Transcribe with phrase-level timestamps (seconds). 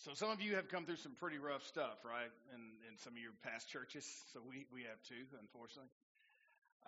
[0.00, 2.32] So some of you have come through some pretty rough stuff, right?
[2.56, 4.08] In in some of your past churches.
[4.32, 5.92] So we we have too, unfortunately.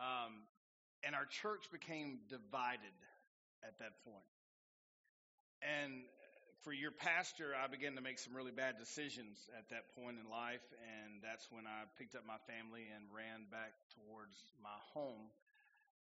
[0.00, 0.48] Um,
[1.04, 2.96] and our church became divided
[3.68, 4.24] at that point.
[5.60, 6.08] And
[6.64, 10.24] for your pastor, I began to make some really bad decisions at that point in
[10.32, 15.28] life, and that's when I picked up my family and ran back towards my home,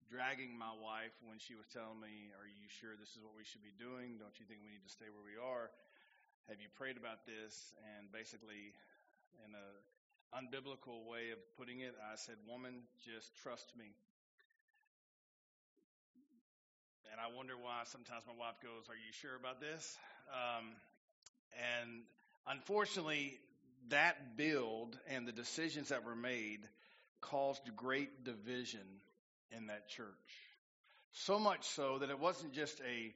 [0.08, 3.44] dragging my wife when she was telling me, "Are you sure this is what we
[3.44, 4.16] should be doing?
[4.16, 5.68] Don't you think we need to stay where we are?"
[6.48, 7.74] Have you prayed about this?
[7.96, 8.74] And basically,
[9.46, 9.72] in an
[10.34, 13.94] unbiblical way of putting it, I said, woman, just trust me.
[17.12, 19.98] And I wonder why sometimes my wife goes, Are you sure about this?
[20.32, 20.72] Um,
[21.80, 22.02] and
[22.46, 23.38] unfortunately,
[23.90, 26.60] that build and the decisions that were made
[27.20, 28.86] caused great division
[29.56, 30.06] in that church.
[31.12, 33.14] So much so that it wasn't just a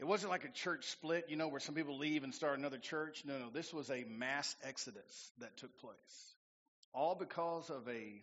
[0.00, 2.78] it wasn't like a church split, you know, where some people leave and start another
[2.78, 3.22] church.
[3.26, 6.34] No, no, this was a mass exodus that took place.
[6.94, 8.22] All because of a,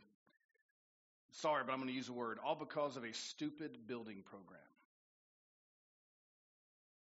[1.33, 4.59] sorry, but I'm going to use a word, all because of a stupid building program.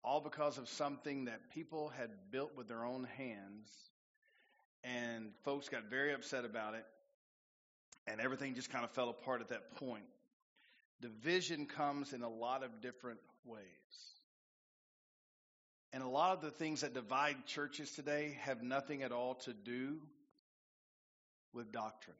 [0.02, 3.68] All because of something that people had built with their own hands,
[4.82, 6.84] and folks got very upset about it,
[8.08, 10.04] and everything just kind of fell apart at that point.
[11.00, 13.62] Division comes in a lot of different ways.
[15.94, 19.52] And a lot of the things that divide churches today have nothing at all to
[19.52, 19.98] do
[21.52, 22.16] with doctrine.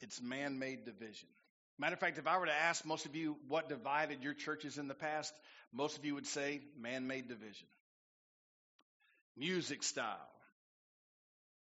[0.00, 1.28] It's man made division.
[1.76, 4.78] Matter of fact, if I were to ask most of you what divided your churches
[4.78, 5.34] in the past,
[5.72, 7.66] most of you would say man made division.
[9.36, 10.30] Music style,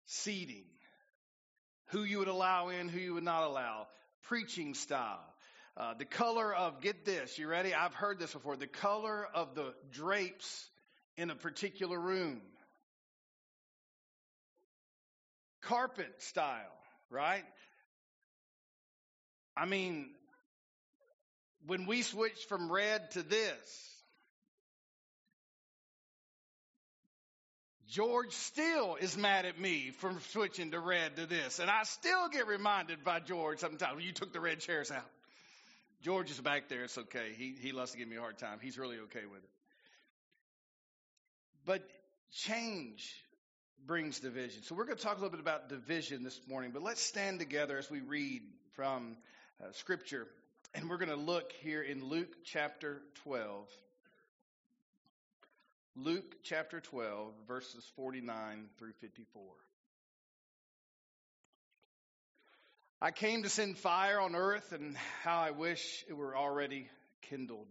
[0.06, 0.64] seating,
[1.90, 3.86] who you would allow in, who you would not allow,
[4.24, 5.31] preaching style,
[5.76, 7.74] uh, the color of, get this, you ready?
[7.74, 8.56] I've heard this before.
[8.56, 10.68] The color of the drapes
[11.16, 12.40] in a particular room.
[15.62, 16.58] Carpet style,
[17.10, 17.44] right?
[19.56, 20.10] I mean,
[21.66, 23.88] when we switched from red to this,
[27.88, 31.58] George still is mad at me for switching to red to this.
[31.58, 35.04] And I still get reminded by George sometimes, you took the red chairs out.
[36.02, 36.82] George is back there.
[36.82, 37.32] It's okay.
[37.36, 38.58] He, he loves to give me a hard time.
[38.60, 39.50] He's really okay with it.
[41.64, 41.88] But
[42.32, 43.14] change
[43.86, 44.64] brings division.
[44.64, 47.38] So we're going to talk a little bit about division this morning, but let's stand
[47.38, 48.42] together as we read
[48.74, 49.16] from
[49.62, 50.26] uh, Scripture.
[50.74, 53.68] And we're going to look here in Luke chapter 12.
[55.94, 59.42] Luke chapter 12, verses 49 through 54.
[63.04, 66.86] I came to send fire on earth, and how I wish it were already
[67.22, 67.66] kindled.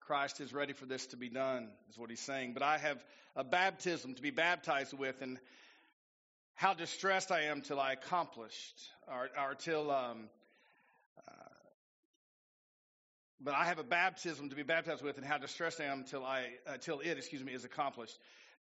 [0.00, 2.52] Christ is ready for this to be done, is what he's saying.
[2.52, 2.98] But I have
[3.36, 5.38] a baptism to be baptized with, and
[6.54, 10.28] how distressed I am till I accomplished, or, or till, um,
[11.28, 11.54] uh,
[13.40, 16.24] but I have a baptism to be baptized with, and how distressed I am till
[16.24, 18.18] I, uh, till it, excuse me, is accomplished.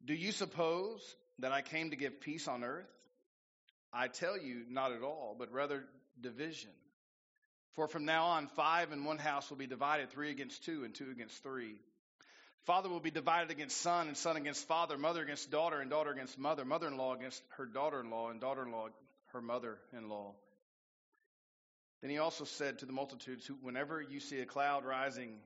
[0.04, 1.02] Do you suppose
[1.38, 2.90] that I came to give peace on earth?
[3.94, 5.84] I tell you, not at all, but rather
[6.20, 6.70] division.
[7.74, 10.94] For from now on, five in one house will be divided, three against two, and
[10.94, 11.76] two against three.
[12.66, 16.12] Father will be divided against son, and son against father, mother against daughter, and daughter
[16.12, 18.90] against mother, mother in law against her daughter in law, and daughter in law
[19.34, 20.34] her mother in law.
[22.02, 25.38] Then he also said to the multitudes, Whenever you see a cloud rising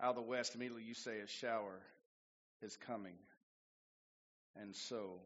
[0.00, 1.80] out of the west, immediately you say, A shower
[2.62, 3.16] is coming.
[4.56, 5.20] And so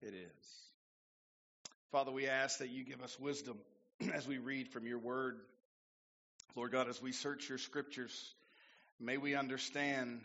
[0.00, 0.71] it is.
[1.92, 3.58] Father, we ask that you give us wisdom
[4.14, 5.36] as we read from your word.
[6.56, 8.34] Lord God, as we search your scriptures,
[8.98, 10.22] may we understand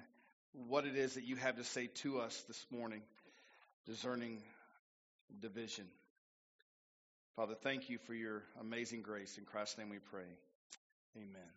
[0.54, 3.02] what it is that you have to say to us this morning,
[3.86, 4.42] discerning
[5.42, 5.84] division.
[7.36, 9.38] Father, thank you for your amazing grace.
[9.38, 10.38] In Christ's name we pray.
[11.18, 11.52] Amen.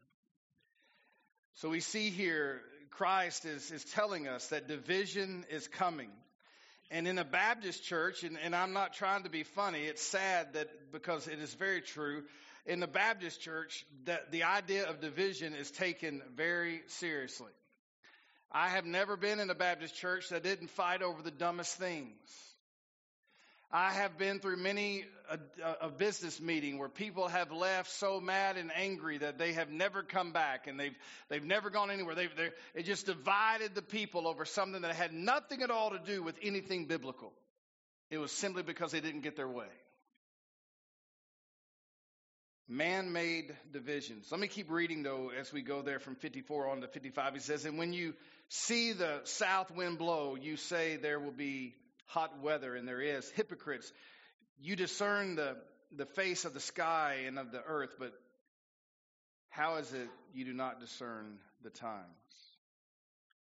[1.55, 6.11] So we see here Christ is, is telling us that division is coming.
[6.91, 10.55] And in a Baptist church, and, and, I'm not trying to be funny, it's sad
[10.55, 12.25] that because it is very true.
[12.67, 17.53] In the Baptist church, that the idea of division is taken very seriously.
[18.51, 22.50] I have never been in a Baptist church that didn't fight over the dumbest things.
[23.73, 28.57] I have been through many a, a, business meeting where people have left so mad
[28.57, 30.97] and angry that they have never come back and they've
[31.29, 32.17] they've never gone anywhere.
[32.17, 32.33] They've
[32.75, 36.37] it just divided the people over something that had nothing at all to do with
[36.43, 37.33] anything biblical.
[38.11, 39.69] It was simply because they didn't get their way.
[42.71, 44.29] man made divisions.
[44.31, 47.35] Let me keep reading, though, as we go there from 54 on to 55.
[47.35, 48.15] He says, And when you
[48.49, 51.75] see the south wind blow, you say there will be
[52.11, 53.29] hot weather, and there is.
[53.31, 53.93] Hypocrites,
[54.61, 55.57] you discern the,
[55.97, 58.13] the face of the sky and of the earth, but
[59.49, 62.05] how is it you do not discern the times?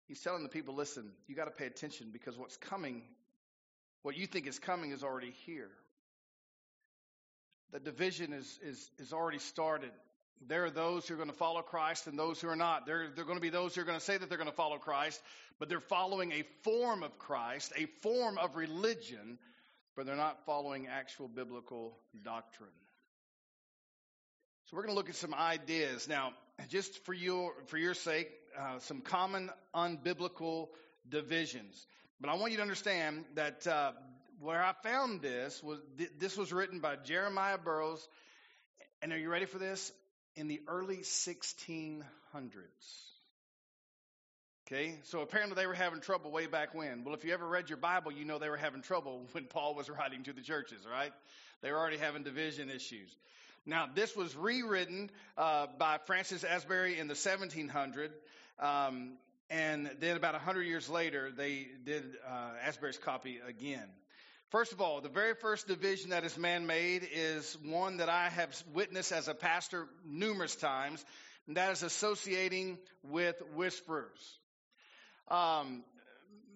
[0.07, 3.03] He's telling the people, listen, you got to pay attention because what's coming,
[4.03, 5.71] what you think is coming, is already here.
[7.73, 9.93] The division is, is, is already started.
[10.47, 12.87] There are those who are going to follow Christ and those who are not.
[12.87, 14.51] There, there are going to be those who are going to say that they're going
[14.51, 15.21] to follow Christ,
[15.59, 19.39] but they're following a form of Christ, a form of religion,
[19.97, 22.71] but they're not following actual biblical doctrine.
[24.67, 26.33] So we're going to look at some ideas now,
[26.69, 30.69] just for your for your sake, uh, some common unbiblical
[31.09, 31.87] divisions.
[32.21, 33.93] But I want you to understand that uh,
[34.39, 38.07] where I found this was th- this was written by Jeremiah Burroughs,
[39.03, 39.93] and are you ready for this?
[40.37, 42.03] In the early 1600s.
[44.67, 47.03] Okay, so apparently they were having trouble way back when.
[47.03, 49.75] Well, if you ever read your Bible, you know they were having trouble when Paul
[49.75, 51.13] was writing to the churches, right?
[51.61, 53.15] They were already having division issues.
[53.67, 58.11] Now, this was rewritten uh, by Francis Asbury in the 1700s,
[58.59, 59.15] um,
[59.51, 63.89] and then about 100 years later, they did uh, Asbury's copy again.
[64.51, 68.31] First of all, the very first division that is man made is one that I
[68.31, 71.05] have witnessed as a pastor numerous times,
[71.47, 74.39] and that is associating with whisperers.
[75.29, 75.85] Um,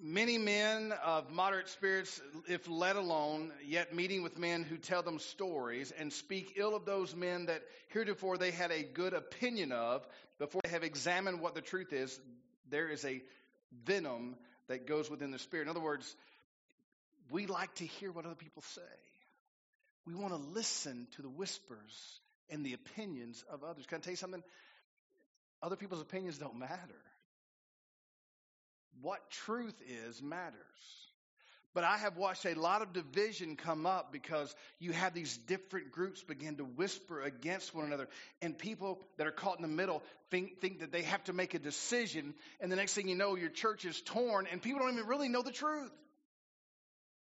[0.02, 5.20] many men of moderate spirits, if let alone, yet meeting with men who tell them
[5.20, 10.04] stories and speak ill of those men that heretofore they had a good opinion of
[10.40, 12.18] before they have examined what the truth is,
[12.68, 13.22] there is a
[13.84, 14.34] venom
[14.66, 15.64] that goes within the spirit.
[15.64, 16.16] In other words,
[17.30, 18.82] we like to hear what other people say.
[20.06, 23.86] We want to listen to the whispers and the opinions of others.
[23.86, 24.42] Can I tell you something?
[25.62, 27.00] Other people's opinions don't matter
[29.00, 29.74] what truth
[30.06, 30.54] is matters.
[31.74, 35.90] But I have watched a lot of division come up because you have these different
[35.90, 38.08] groups begin to whisper against one another.
[38.40, 40.00] And people that are caught in the middle
[40.30, 42.34] think, think that they have to make a decision.
[42.60, 45.28] And the next thing you know, your church is torn and people don't even really
[45.28, 45.90] know the truth.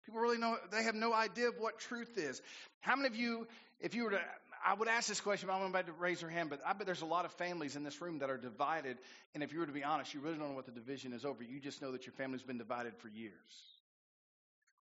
[0.07, 2.41] People really know, they have no idea of what truth is.
[2.81, 3.47] How many of you,
[3.81, 4.21] if you were to
[4.67, 6.49] I would ask this question, but I'm about to raise your hand.
[6.49, 8.97] But I bet there's a lot of families in this room that are divided.
[9.35, 11.25] And if you were to be honest, you really don't know what the division is
[11.25, 11.43] over.
[11.43, 13.33] You just know that your family's been divided for years.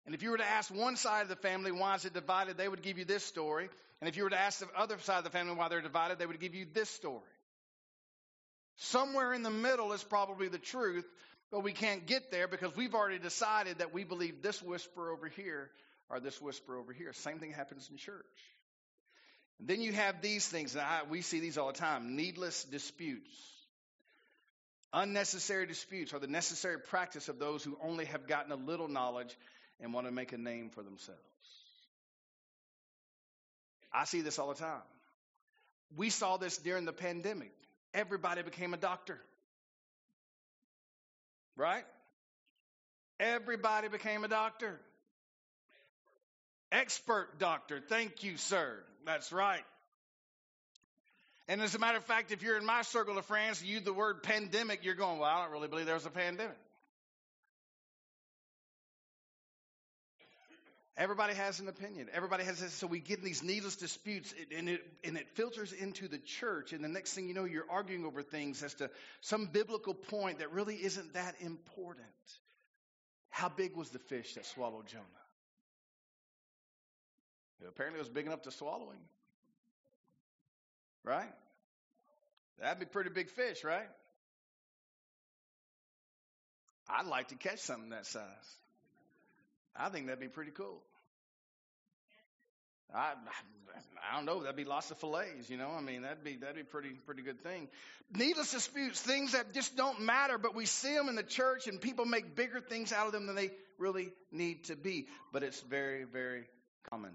[0.06, 2.58] And if you were to ask one side of the family why is it divided,
[2.58, 3.70] they would give you this story.
[4.02, 6.20] And if you were to ask the other side of the family why they're divided,
[6.20, 7.22] they would give you this story.
[8.78, 11.06] Somewhere in the middle is probably the truth,
[11.52, 15.28] but we can't get there because we've already decided that we believe this whisper over
[15.28, 15.70] here
[16.10, 17.12] or this whisper over here.
[17.14, 18.26] Same thing happens in church.
[19.60, 23.30] Then you have these things, and I, we see these all the time needless disputes.
[24.94, 29.38] Unnecessary disputes are the necessary practice of those who only have gotten a little knowledge
[29.80, 31.22] and want to make a name for themselves.
[33.94, 34.82] I see this all the time.
[35.96, 37.52] We saw this during the pandemic.
[37.94, 39.20] Everybody became a doctor.
[41.56, 41.84] Right?
[43.20, 44.80] Everybody became a doctor.
[46.72, 47.82] Expert doctor.
[47.88, 48.78] Thank you, sir.
[49.06, 49.64] That's right.
[51.48, 53.94] And as a matter of fact, if you're in my circle of friends, you the
[53.94, 56.58] word pandemic, you're going, well, I don't really believe there was a pandemic.
[61.02, 62.10] Everybody has an opinion.
[62.14, 62.74] Everybody has this.
[62.74, 66.74] So we get in these needless disputes, and it, and it filters into the church.
[66.74, 70.38] And the next thing you know, you're arguing over things as to some biblical point
[70.40, 72.06] that really isn't that important.
[73.32, 75.04] How big was the fish that swallowed Jonah?
[77.68, 79.02] Apparently, it was big enough to swallow him.
[81.04, 81.34] Right?
[82.60, 83.90] That'd be pretty big fish, right?
[86.88, 88.56] I'd like to catch something that size.
[89.76, 90.84] I think that'd be pretty cool.
[92.94, 93.14] I,
[94.12, 94.42] I don't know.
[94.42, 95.72] That'd be lots of fillets, you know.
[95.78, 97.68] I mean, that'd be that'd be pretty pretty good thing.
[98.14, 101.80] Needless disputes, things that just don't matter, but we see them in the church, and
[101.80, 105.08] people make bigger things out of them than they really need to be.
[105.32, 106.46] But it's very very
[106.90, 107.12] common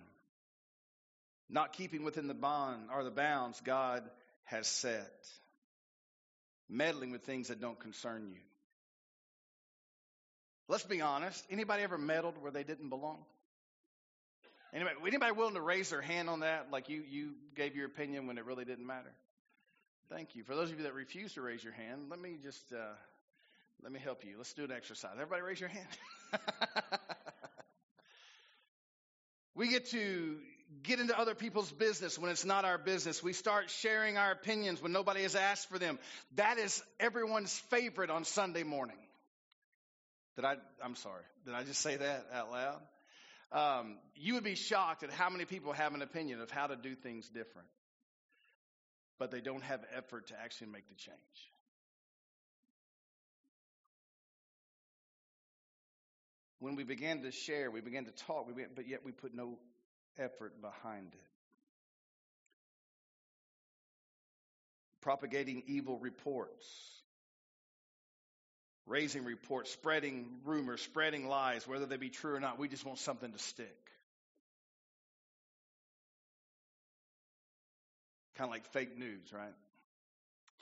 [1.49, 4.03] not keeping within the bond or the bounds God
[4.45, 5.29] has set,
[6.69, 8.41] meddling with things that don't concern you.
[10.69, 11.45] Let's be honest.
[11.51, 13.25] Anybody ever meddled where they didn't belong?
[14.77, 16.67] Anybody, anybody willing to raise their hand on that?
[16.71, 19.11] Like you, you gave your opinion when it really didn't matter.
[20.11, 20.45] Thank you.
[20.45, 22.93] For those of you that refuse to raise your hand, let me just uh,
[23.83, 24.35] let me help you.
[24.37, 25.13] Let's do an exercise.
[25.15, 25.87] Everybody, raise your hand.
[29.55, 30.37] we get to
[30.83, 33.23] get into other people's business when it's not our business.
[33.23, 35.99] We start sharing our opinions when nobody has asked for them.
[36.35, 38.99] That is everyone's favorite on Sunday morning.
[40.37, 40.57] Did I?
[40.85, 41.23] I'm sorry.
[41.47, 42.83] Did I just say that out loud?
[43.53, 46.77] Um, you would be shocked at how many people have an opinion of how to
[46.77, 47.69] do things different,
[49.19, 51.17] but they don't have effort to actually make the change.
[56.59, 59.35] When we began to share, we began to talk, we began, but yet we put
[59.35, 59.59] no
[60.19, 61.21] effort behind it.
[65.03, 66.65] Propagating evil reports,
[68.87, 72.59] raising reports, spreading rumors, spreading lies, whether they be true or not.
[72.59, 73.77] We just want something to stick.
[78.37, 79.55] Kind of like fake news, right?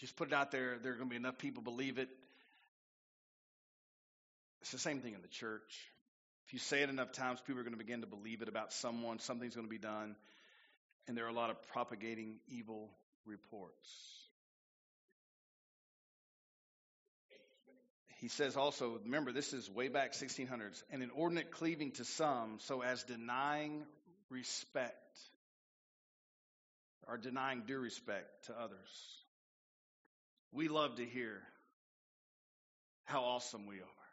[0.01, 0.79] Just put it out there.
[0.83, 2.09] There are going to be enough people believe it.
[4.63, 5.91] It's the same thing in the church.
[6.47, 8.73] If you say it enough times, people are going to begin to believe it about
[8.73, 9.19] someone.
[9.19, 10.17] Something's going to be done.
[11.07, 12.91] And there are a lot of propagating evil
[13.27, 14.24] reports.
[18.25, 22.81] He says also, remember, this is way back 1600s, an inordinate cleaving to some, so
[22.81, 23.83] as denying
[24.31, 25.19] respect
[27.07, 28.79] or denying due respect to others.
[30.53, 31.43] We love to hear
[33.05, 34.05] how awesome we are.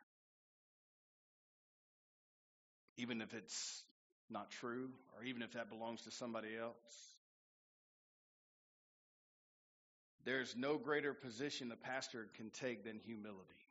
[2.97, 3.83] even if it's
[4.29, 6.75] not true, or even if that belongs to somebody else.
[10.25, 13.70] There's no greater position a pastor can take than humility.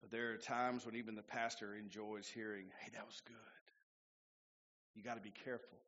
[0.00, 3.36] But there are times when even the pastor enjoys hearing, hey, that was good.
[4.94, 5.78] You got to be careful.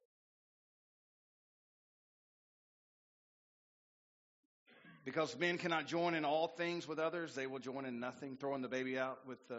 [5.04, 8.62] Because men cannot join in all things with others, they will join in nothing, throwing
[8.62, 9.58] the baby out with the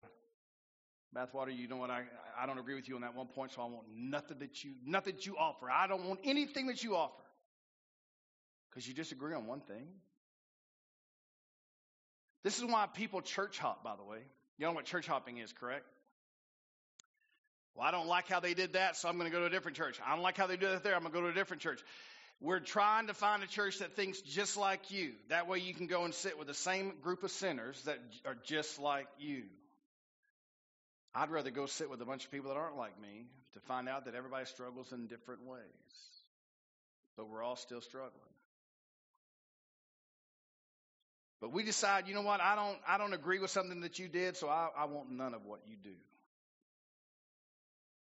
[1.16, 1.92] Bathwater, you know what?
[1.92, 2.04] I,
[2.40, 4.72] I don't agree with you on that one point, so I want nothing that you
[4.86, 5.70] nothing that you offer.
[5.70, 7.14] I don't want anything that you offer.
[8.70, 9.86] Because you disagree on one thing.
[12.44, 14.20] This is why people church hop, by the way.
[14.64, 15.84] You know what church hopping is, correct?
[17.76, 19.50] Well, I don't like how they did that, so I'm going to go to a
[19.50, 20.00] different church.
[20.08, 20.96] I don't like how they do that there.
[20.96, 21.82] I'm going to go to a different church.
[22.40, 25.16] We're trying to find a church that thinks just like you.
[25.28, 28.38] That way you can go and sit with the same group of sinners that are
[28.46, 29.44] just like you.
[31.14, 33.90] I'd rather go sit with a bunch of people that aren't like me to find
[33.90, 35.60] out that everybody struggles in different ways.
[37.18, 38.33] But we're all still struggling.
[41.44, 44.08] But we decide, you know what, I don't I don't agree with something that you
[44.08, 45.96] did, so I, I want none of what you do.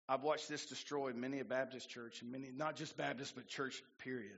[0.09, 3.81] I've watched this destroy many a Baptist church and many not just Baptist, but church
[4.03, 4.35] period.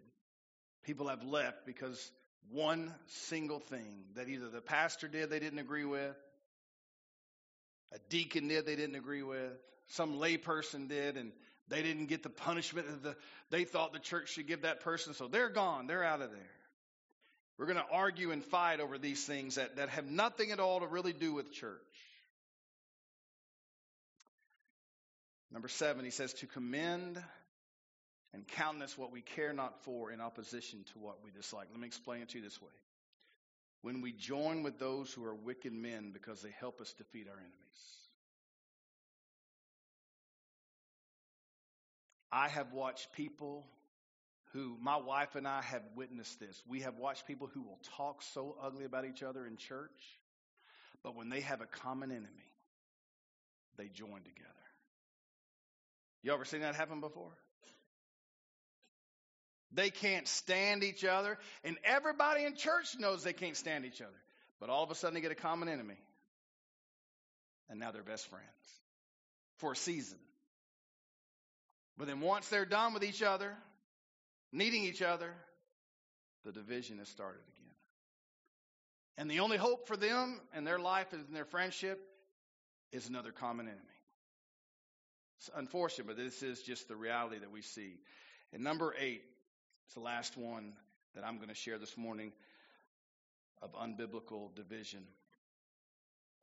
[0.84, 2.12] People have left because
[2.52, 6.16] one single thing that either the pastor did they didn't agree with,
[7.94, 9.54] a deacon did they didn't agree with,
[9.88, 11.32] some layperson did, and
[11.68, 13.16] they didn't get the punishment that the,
[13.50, 16.63] they thought the church should give that person, so they're gone, they're out of there.
[17.58, 20.80] We're going to argue and fight over these things that, that have nothing at all
[20.80, 21.80] to really do with church.
[25.52, 27.22] Number seven, he says, to commend
[28.34, 31.68] and countenance what we care not for in opposition to what we dislike.
[31.72, 32.74] Let me explain it to you this way.
[33.84, 37.38] When we join with those who are wicked men because they help us defeat our
[37.38, 37.54] enemies.
[42.32, 43.64] I have watched people
[44.54, 46.62] who, my wife and I have witnessed this.
[46.68, 50.20] We have watched people who will talk so ugly about each other in church,
[51.04, 52.28] but when they have a common enemy,
[53.78, 54.50] they join together.
[56.22, 57.36] You ever seen that happen before?
[59.72, 64.12] They can't stand each other, and everybody in church knows they can't stand each other.
[64.60, 65.98] But all of a sudden, they get a common enemy,
[67.70, 68.46] and now they're best friends
[69.58, 70.20] for a season.
[71.98, 73.56] But then once they're done with each other,
[74.54, 75.34] needing each other,
[76.46, 77.72] the division has started again.
[79.18, 82.00] And the only hope for them and their life and their friendship
[82.92, 83.82] is another common enemy.
[85.40, 88.00] It's unfortunate, but this is just the reality that we see.
[88.54, 89.24] And number eight,
[89.86, 90.74] it's the last one
[91.16, 92.32] that I'm going to share this morning
[93.62, 95.04] of unbiblical division,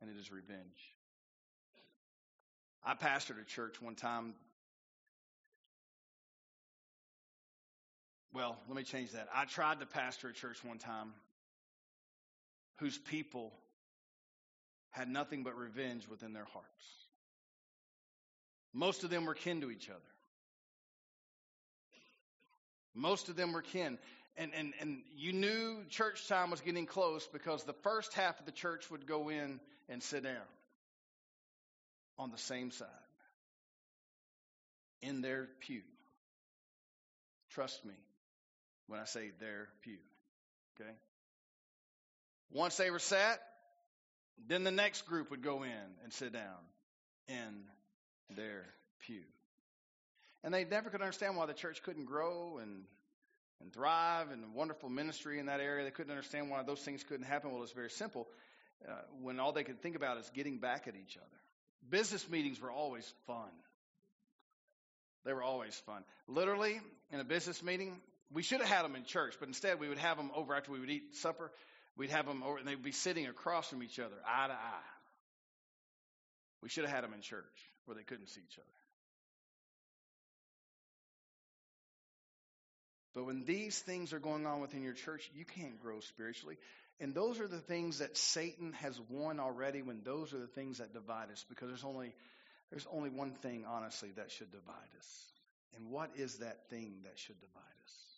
[0.01, 0.95] and it is revenge.
[2.85, 4.35] I pastored a church one time
[8.33, 9.29] Well, let me change that.
[9.35, 11.13] I tried to pastor a church one time
[12.79, 13.53] whose people
[14.91, 16.85] had nothing but revenge within their hearts.
[18.73, 19.99] Most of them were kin to each other.
[22.95, 23.99] Most of them were kin.
[24.37, 28.47] And, and, and you knew church time was getting close because the first half of
[28.47, 30.37] the church would go in and sit down
[32.19, 32.87] on the same side
[35.03, 35.83] in their pew
[37.51, 37.95] Trust me
[38.91, 39.99] when I say their pew.
[40.75, 40.91] Okay?
[42.51, 43.41] Once they were sat,
[44.49, 45.71] then the next group would go in
[46.03, 46.59] and sit down
[47.29, 48.65] in their
[49.07, 49.23] pew.
[50.43, 52.83] And they never could understand why the church couldn't grow and,
[53.61, 55.85] and thrive and wonderful ministry in that area.
[55.85, 57.53] They couldn't understand why those things couldn't happen.
[57.53, 58.27] Well, it's very simple.
[58.89, 58.93] Uh,
[59.23, 61.27] when all they could think about is getting back at each other.
[61.89, 63.51] Business meetings were always fun.
[65.25, 66.03] They were always fun.
[66.27, 66.81] Literally,
[67.13, 68.01] in a business meeting,
[68.33, 70.71] we should have had them in church, but instead we would have them over after
[70.73, 71.51] we would eat supper.
[71.97, 74.91] We'd have them over, and they'd be sitting across from each other, eye to eye.
[76.63, 77.45] We should have had them in church
[77.87, 78.67] where they couldn't see each other.
[83.15, 86.59] But when these things are going on within your church, you can't grow spiritually.
[87.01, 90.79] And those are the things that Satan has won already when those are the things
[90.79, 92.15] that divide us because there's only
[92.71, 95.25] there's only one thing honestly that should divide us.
[95.75, 98.10] And what is that thing that should divide us?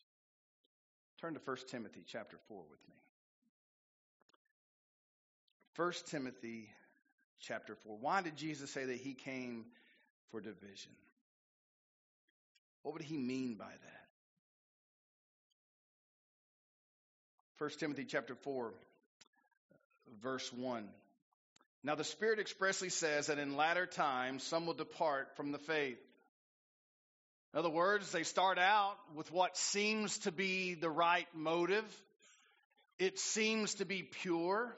[1.23, 2.97] Turn to 1 Timothy chapter 4 with me.
[5.77, 6.69] 1 Timothy
[7.39, 7.97] chapter 4.
[8.01, 9.65] Why did Jesus say that he came
[10.33, 10.91] for division?
[12.83, 14.03] What would he mean by that?
[17.59, 18.73] 1 Timothy chapter 4
[20.21, 20.89] verse 1.
[21.85, 26.01] Now the Spirit expressly says that in latter times some will depart from the faith.
[27.53, 31.85] In other words, they start out with what seems to be the right motive.
[32.99, 34.75] It seems to be pure.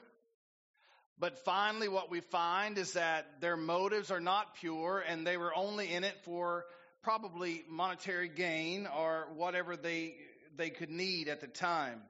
[1.17, 5.55] But finally, what we find is that their motives are not pure and they were
[5.55, 6.65] only in it for
[7.01, 10.15] probably monetary gain or whatever they,
[10.57, 12.01] they could need at the time.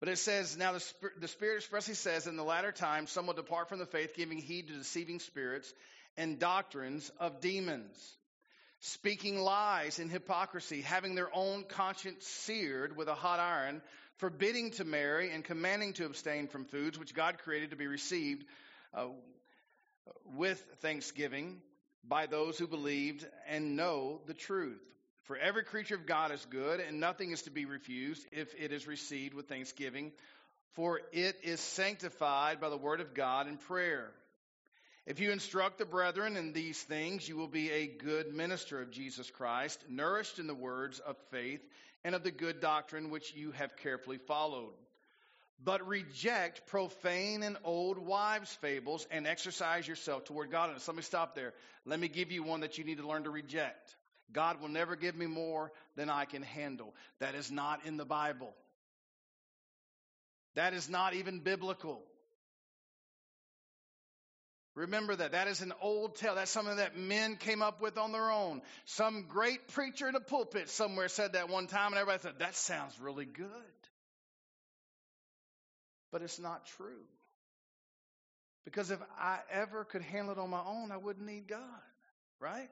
[0.00, 0.84] But it says, now the,
[1.20, 4.38] the Spirit expressly says, in the latter times, some will depart from the faith, giving
[4.38, 5.72] heed to deceiving spirits
[6.16, 8.16] and doctrines of demons,
[8.82, 13.80] speaking lies in hypocrisy, having their own conscience seared with a hot iron,
[14.16, 18.44] forbidding to marry and commanding to abstain from foods which God created to be received
[18.92, 19.06] uh,
[20.34, 21.60] with thanksgiving
[22.02, 24.82] by those who believed and know the truth.
[25.22, 28.72] For every creature of God is good, and nothing is to be refused if it
[28.72, 30.10] is received with thanksgiving,
[30.72, 34.10] for it is sanctified by the word of God and prayer.
[35.04, 38.92] If you instruct the brethren in these things, you will be a good minister of
[38.92, 41.60] Jesus Christ, nourished in the words of faith
[42.04, 44.74] and of the good doctrine which you have carefully followed.
[45.64, 50.86] But reject profane and old wives' fables and exercise yourself toward godliness.
[50.86, 51.52] Let me stop there.
[51.84, 53.96] Let me give you one that you need to learn to reject.
[54.32, 56.94] God will never give me more than I can handle.
[57.18, 58.54] That is not in the Bible.
[60.54, 62.02] That is not even biblical.
[64.74, 65.32] Remember that.
[65.32, 66.34] That is an old tale.
[66.34, 68.62] That's something that men came up with on their own.
[68.86, 72.56] Some great preacher in a pulpit somewhere said that one time, and everybody said, That
[72.56, 73.48] sounds really good.
[76.10, 77.04] But it's not true.
[78.64, 81.58] Because if I ever could handle it on my own, I wouldn't need God,
[82.40, 82.70] right?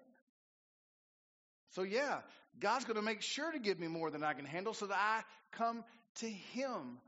[1.70, 2.18] So, yeah,
[2.58, 4.98] God's going to make sure to give me more than I can handle so that
[4.98, 5.22] I
[5.56, 5.84] come
[6.16, 6.98] to Him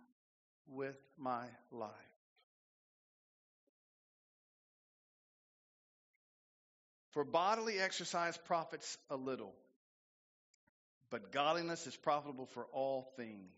[0.68, 1.90] with my life.
[7.12, 9.53] For bodily exercise profits a little,
[11.11, 13.53] but godliness is profitable for all things,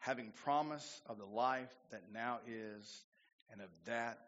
[0.00, 3.04] having promise of the life that now is
[3.52, 4.18] and of that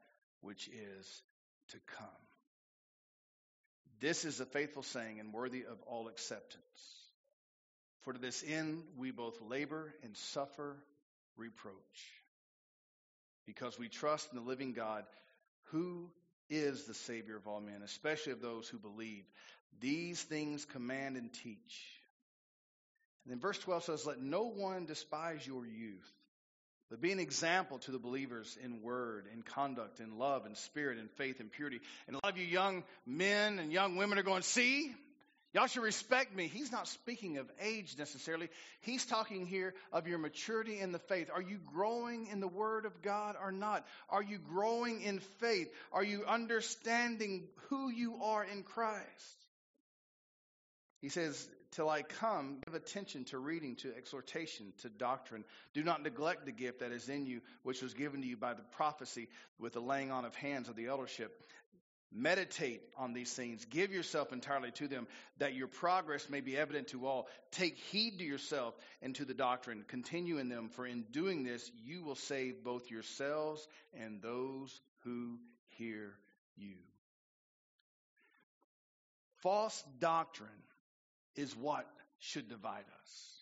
[0.40, 1.22] which is
[1.70, 2.06] to come.
[4.00, 6.62] This is a faithful saying and worthy of all acceptance.
[8.02, 10.76] For to this end we both labor and suffer
[11.36, 11.74] reproach,
[13.44, 15.04] because we trust in the living God,
[15.72, 16.10] who
[16.50, 19.24] is the Savior of all men, especially of those who believe.
[19.80, 21.84] These things command and teach.
[23.24, 26.12] And then verse 12 says, Let no one despise your youth
[26.90, 30.98] but be an example to the believers in word, in conduct, in love, in spirit,
[30.98, 31.80] in faith, in purity.
[32.06, 34.94] And a lot of you young men and young women are going, see,
[35.52, 36.48] y'all should respect me.
[36.48, 38.48] He's not speaking of age necessarily.
[38.80, 41.30] He's talking here of your maturity in the faith.
[41.32, 43.86] Are you growing in the word of God or not?
[44.08, 45.72] Are you growing in faith?
[45.92, 49.04] Are you understanding who you are in Christ?
[51.00, 55.44] He says, till I come, give attention to reading, to exhortation, to doctrine.
[55.74, 58.54] Do not neglect the gift that is in you, which was given to you by
[58.54, 61.40] the prophecy with the laying on of hands of the eldership.
[62.10, 63.66] Meditate on these things.
[63.66, 65.06] Give yourself entirely to them,
[65.38, 67.28] that your progress may be evident to all.
[67.50, 69.84] Take heed to yourself and to the doctrine.
[69.88, 75.38] Continue in them, for in doing this, you will save both yourselves and those who
[75.76, 76.14] hear
[76.56, 76.76] you.
[79.42, 80.48] False doctrine
[81.36, 81.86] is what
[82.18, 83.34] should divide us.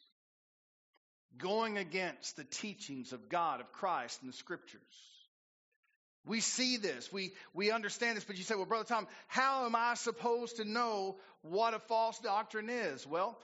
[1.38, 4.80] Going against the teachings of God, of Christ, and the scriptures.
[6.26, 9.76] We see this, we, we understand this, but you say, well, Brother Tom, how am
[9.76, 13.06] I supposed to know what a false doctrine is?
[13.06, 13.38] Well,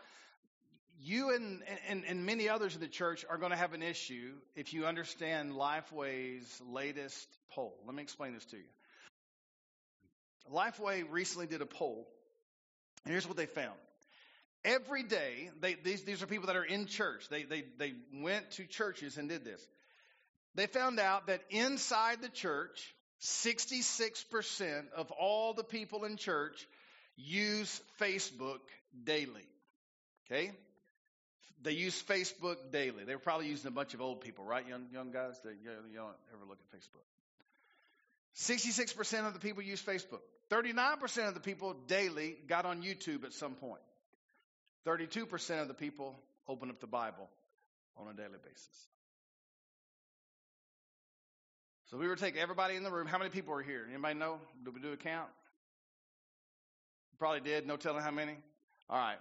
[1.01, 4.33] you and, and, and many others in the church are going to have an issue
[4.57, 7.77] if you understand Lifeway's latest poll.
[7.87, 8.65] Let me explain this to you.
[10.53, 12.09] Lifeway recently did a poll,
[13.05, 13.79] and here's what they found.
[14.65, 17.29] Every day, they, these, these are people that are in church.
[17.29, 19.65] They, they, they went to churches and did this.
[20.55, 26.67] They found out that inside the church, 66% of all the people in church
[27.17, 28.61] use Facebook
[29.05, 29.47] daily.
[30.27, 30.53] Okay?
[31.63, 33.05] They use Facebook daily.
[33.05, 35.39] They were probably using a bunch of old people, right, young young guys?
[35.45, 37.05] That you, you don't ever look at Facebook.
[38.37, 40.21] 66% of the people use Facebook.
[40.51, 43.81] 39% of the people daily got on YouTube at some point.
[44.87, 46.17] 32% of the people
[46.49, 47.29] open up the Bible
[47.97, 48.89] on a daily basis.
[51.93, 53.07] So we were taking everybody in the room.
[53.07, 53.87] How many people are here?
[53.87, 54.39] Anybody know?
[54.65, 55.29] Did we do a count?
[57.19, 57.67] Probably did.
[57.67, 58.35] No telling how many.
[58.89, 59.19] All right.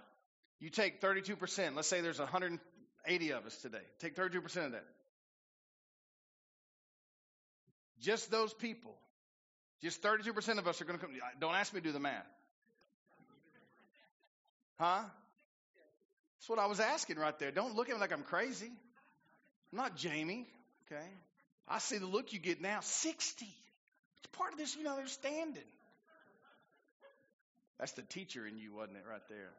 [0.58, 1.76] You take 32%.
[1.76, 3.82] Let's say there's 180 of us today.
[3.98, 4.86] Take 32% of that.
[8.00, 8.94] Just those people.
[9.82, 11.14] Just 32% of us are going to come.
[11.40, 12.24] Don't ask me to do the math.
[14.80, 15.02] Huh?
[16.38, 17.50] That's what I was asking right there.
[17.50, 18.70] Don't look at me like I'm crazy.
[19.72, 20.46] I'm not Jamie.
[20.90, 21.04] Okay.
[21.68, 22.80] I see the look you get now.
[22.80, 23.46] 60.
[23.46, 25.62] It's part of this you know they're standing.
[27.78, 29.50] That's the teacher in you, wasn't it, right there?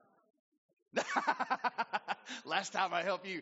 [2.46, 3.42] Last time I helped you,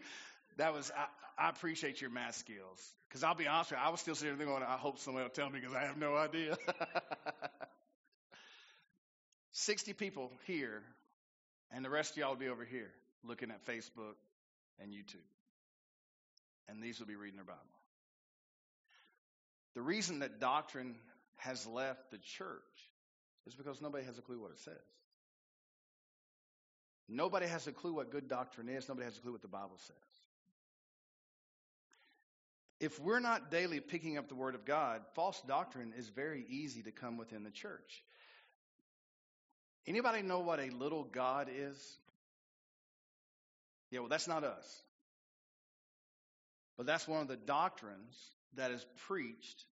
[0.57, 2.93] that was I, I appreciate your math skills.
[3.07, 5.25] Because I'll be honest with you, I was still sitting there going, I hope somebody
[5.25, 6.57] will tell me because I have no idea.
[9.51, 10.81] 60 people here,
[11.71, 12.89] and the rest of y'all will be over here
[13.23, 14.15] looking at Facebook
[14.81, 15.27] and YouTube.
[16.69, 17.59] And these will be reading their Bible.
[19.75, 20.95] The reason that doctrine
[21.37, 22.61] has left the church
[23.47, 24.73] is because nobody has a clue what it says.
[27.09, 28.87] Nobody has a clue what good doctrine is.
[28.87, 29.95] Nobody has a clue what the Bible says.
[32.79, 36.83] If we're not daily picking up the Word of God, false doctrine is very easy
[36.83, 38.03] to come within the church.
[39.85, 41.97] Anybody know what a little God is?
[43.91, 44.81] Yeah, well, that's not us.
[46.77, 48.15] But that's one of the doctrines
[48.55, 49.65] that is preached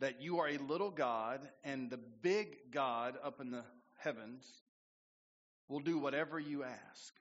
[0.00, 3.62] that you are a little God and the big God up in the
[3.98, 4.44] heavens
[5.68, 7.14] will do whatever you ask.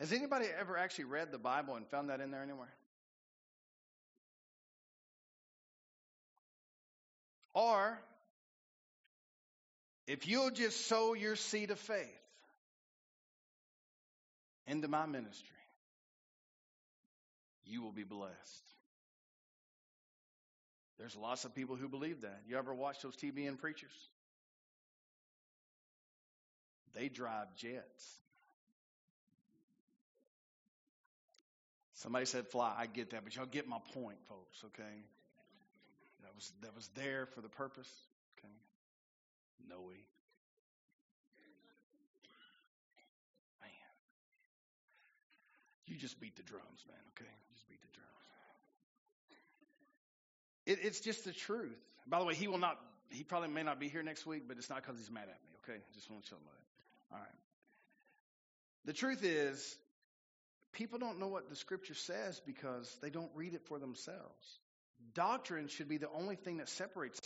[0.00, 2.72] Has anybody ever actually read the Bible and found that in there anywhere?
[7.54, 7.98] Or,
[10.06, 12.06] if you'll just sow your seed of faith
[14.66, 15.55] into my ministry,
[17.66, 18.32] you will be blessed.
[20.98, 22.40] There's lots of people who believe that.
[22.48, 23.92] You ever watch those TBN preachers?
[26.94, 28.16] They drive jets.
[31.94, 32.74] Somebody said fly.
[32.76, 35.04] I get that, but y'all get my point, folks, okay?
[36.22, 37.90] That was that was there for the purpose.
[38.38, 38.52] Okay.
[39.68, 40.00] No way.
[43.60, 43.70] Man.
[45.86, 47.30] You just beat the drums, man, okay?
[47.52, 48.26] Just beat the drums.
[50.66, 51.78] It, it's just the truth.
[52.06, 52.78] By the way, he will not,
[53.10, 55.28] he probably may not be here next week, but it's not because he's mad at
[55.28, 55.80] me, okay?
[55.94, 57.14] Just want to tell you that.
[57.14, 57.38] All right.
[58.84, 59.76] The truth is,
[60.72, 64.60] people don't know what the scripture says because they don't read it for themselves.
[65.14, 67.20] Doctrine should be the only thing that separates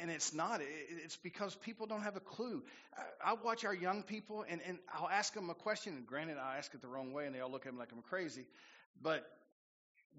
[0.00, 0.60] and it's not.
[1.04, 2.62] It's because people don't have a clue.
[3.24, 5.94] I watch our young people, and, and I'll ask them a question.
[5.94, 7.92] And granted, I ask it the wrong way, and they all look at me like
[7.92, 8.46] I'm crazy.
[9.00, 9.24] But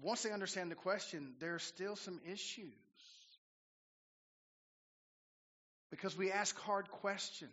[0.02, 2.72] once they understand the question, there are still some issues.
[5.90, 7.50] Because we ask hard questions.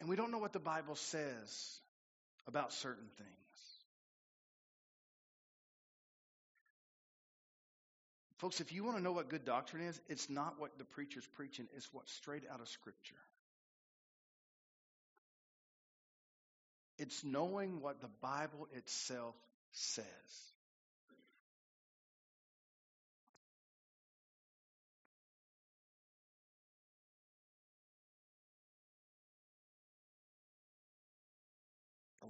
[0.00, 1.80] And we don't know what the Bible says
[2.46, 3.49] about certain things.
[8.40, 11.26] Folks, if you want to know what good doctrine is, it's not what the preacher's
[11.34, 13.20] preaching, it's what's straight out of Scripture.
[16.98, 19.34] It's knowing what the Bible itself
[19.72, 20.04] says.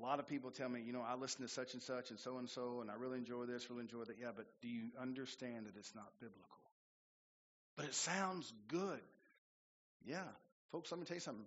[0.02, 2.38] Lot of people tell me, you know, I listen to such and such and so
[2.38, 4.16] and so, and I really enjoy this, really enjoy that.
[4.20, 6.44] Yeah, but do you understand that it's not biblical?
[7.76, 9.00] But it sounds good.
[10.04, 10.24] Yeah,
[10.72, 11.46] Folks, let me tell you something.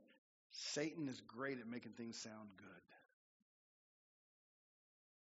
[0.74, 2.68] Satan is great at making things sound good.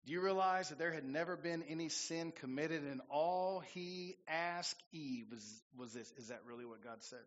[0.06, 4.82] Do you realize that there had never been any sin committed and all he asked
[4.92, 6.12] Eve was, was this?
[6.18, 7.20] Is that really what God said?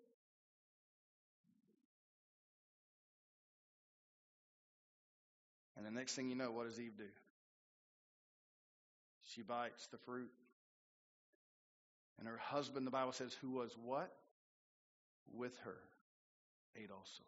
[5.77, 7.05] And the next thing you know, what does Eve do?
[9.33, 10.31] She bites the fruit.
[12.19, 14.11] And her husband, the Bible says, who was what?
[15.35, 15.77] With her,
[16.75, 17.23] ate also.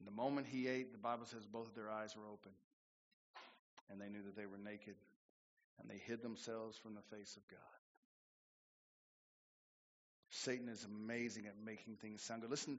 [0.00, 2.52] And the moment he ate, the Bible says both of their eyes were open.
[3.90, 4.96] And they knew that they were naked.
[5.80, 7.60] And they hid themselves from the face of God.
[10.30, 12.50] Satan is amazing at making things sound good.
[12.50, 12.78] Listen,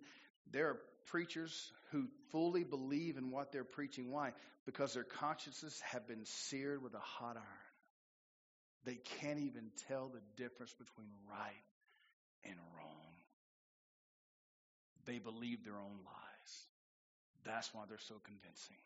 [0.51, 4.12] there are preachers who fully believe in what they're preaching.
[4.12, 4.31] Why?
[4.65, 7.67] Because their consciences have been seared with a hot iron.
[8.86, 11.53] They can't even tell the difference between right
[12.45, 13.13] and wrong.
[15.05, 16.65] They believe their own lies.
[17.45, 18.77] That's why they're so convincing.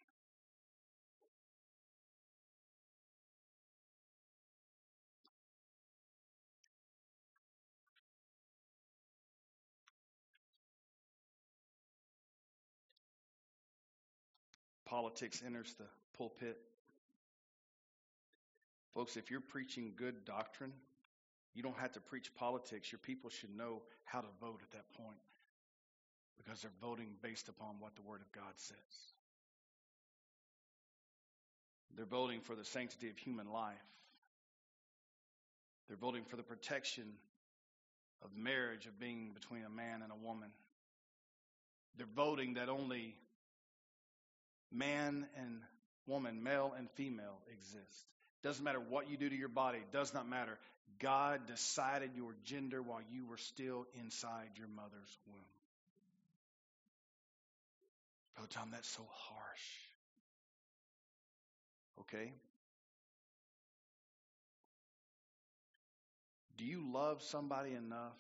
[14.91, 15.85] Politics enters the
[16.17, 16.57] pulpit.
[18.93, 20.73] Folks, if you're preaching good doctrine,
[21.55, 22.91] you don't have to preach politics.
[22.91, 25.21] Your people should know how to vote at that point
[26.35, 28.75] because they're voting based upon what the Word of God says.
[31.95, 33.77] They're voting for the sanctity of human life.
[35.87, 37.05] They're voting for the protection
[38.21, 40.49] of marriage, of being between a man and a woman.
[41.95, 43.15] They're voting that only
[44.71, 45.59] man and
[46.07, 48.05] woman, male and female exist.
[48.43, 50.57] Doesn't matter what you do to your body, does not matter.
[50.99, 55.43] God decided your gender while you were still inside your mother's womb.
[58.35, 59.67] Brother Tom, that's so harsh.
[62.01, 62.33] Okay?
[66.57, 68.17] Do you love somebody enough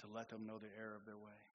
[0.00, 1.45] to let them know the error of their way?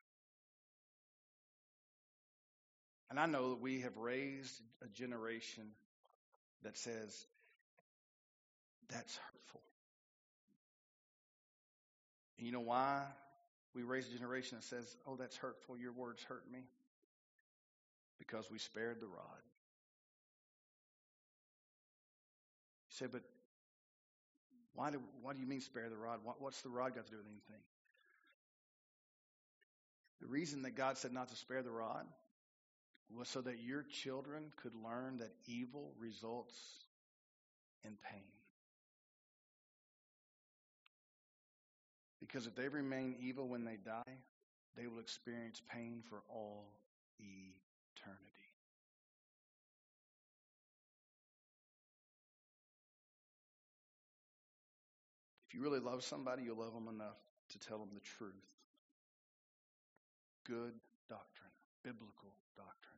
[3.12, 5.66] And I know that we have raised a generation
[6.64, 7.26] that says,
[8.88, 9.62] that's hurtful.
[12.38, 13.04] And you know why
[13.76, 16.60] we raise a generation that says, oh, that's hurtful, your words hurt me?
[18.18, 19.44] Because we spared the rod.
[22.88, 23.24] You say, but
[24.74, 26.22] why do, why do you mean spare the rod?
[26.24, 27.62] What, what's the rod got to do with anything?
[30.22, 32.06] The reason that God said not to spare the rod
[33.18, 36.56] was so that your children could learn that evil results
[37.84, 38.22] in pain.
[42.20, 44.18] Because if they remain evil when they die,
[44.78, 46.66] they will experience pain for all
[47.20, 48.32] eternity.
[55.50, 57.18] If you really love somebody, you'll love them enough
[57.50, 58.32] to tell them the truth.
[60.48, 60.74] Good
[61.10, 61.52] doctrine,
[61.84, 62.91] biblical doctrine.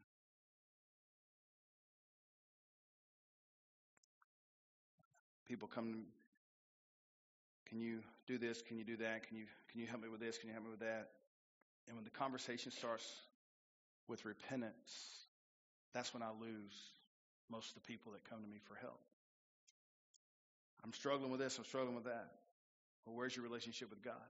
[5.53, 6.05] People come
[7.69, 8.59] can you do this?
[8.67, 9.27] Can you do that?
[9.27, 10.35] Can you can you help me with this?
[10.39, 11.09] Can you help me with that?
[11.87, 13.05] And when the conversation starts
[14.07, 14.89] with repentance
[15.93, 16.73] that's when i lose
[17.51, 18.99] most of the people that come to me for help.
[20.83, 21.55] I'm struggling with this.
[21.59, 22.31] I'm struggling with that.
[23.05, 24.29] Well where's your relationship with god?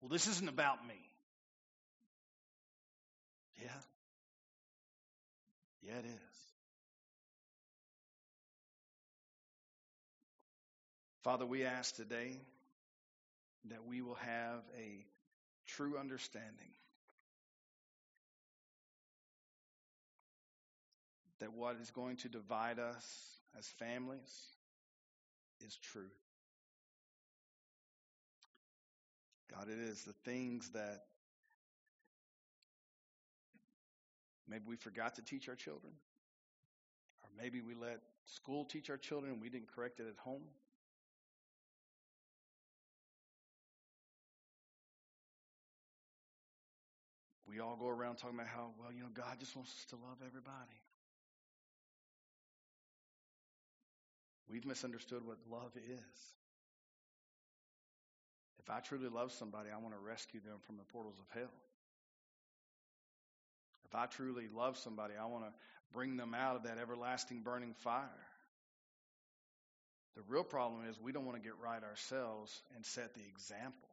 [0.00, 1.00] Well this isn't about me.
[3.60, 3.82] Yeah.
[5.82, 6.51] Yeah it is
[11.22, 12.40] Father, we ask today
[13.70, 15.04] that we will have a
[15.68, 16.72] true understanding
[21.38, 23.06] that what is going to divide us
[23.56, 24.18] as families
[25.64, 26.10] is truth.
[29.54, 31.02] God, it is the things that
[34.48, 35.92] maybe we forgot to teach our children,
[37.22, 40.42] or maybe we let school teach our children and we didn't correct it at home.
[47.52, 49.96] We all go around talking about how, well, you know, God just wants us to
[49.96, 50.80] love everybody.
[54.48, 56.20] We've misunderstood what love is.
[58.58, 61.52] If I truly love somebody, I want to rescue them from the portals of hell.
[63.84, 65.52] If I truly love somebody, I want to
[65.92, 68.08] bring them out of that everlasting burning fire.
[70.16, 73.91] The real problem is we don't want to get right ourselves and set the example.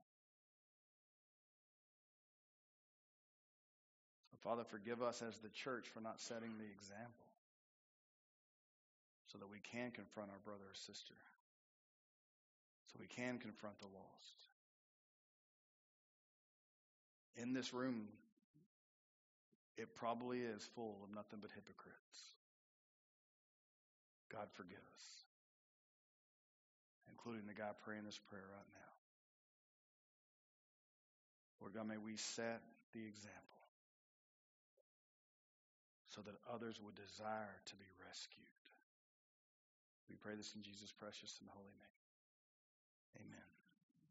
[4.43, 7.27] Father, forgive us as the church for not setting the example
[9.27, 11.13] so that we can confront our brother or sister,
[12.87, 14.39] so we can confront the lost.
[17.35, 18.07] In this room,
[19.77, 22.19] it probably is full of nothing but hypocrites.
[24.31, 25.05] God forgive us,
[27.09, 28.93] including the guy praying this prayer right now.
[31.61, 32.61] Lord God, may we set
[32.93, 33.58] the example
[36.19, 38.43] so that others would desire to be rescued.
[40.11, 43.23] We pray this in Jesus' precious and holy name.
[43.23, 43.58] Amen.